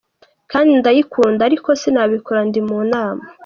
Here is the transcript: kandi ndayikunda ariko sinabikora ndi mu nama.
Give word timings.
kandi 0.51 0.71
ndayikunda 0.79 1.41
ariko 1.49 1.69
sinabikora 1.81 2.39
ndi 2.47 2.59
mu 2.67 2.79
nama. 2.91 3.23